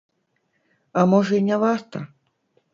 А 1.03 1.05
можа, 1.13 1.33
і 1.43 1.45
не 1.53 1.61
варта? 1.67 2.05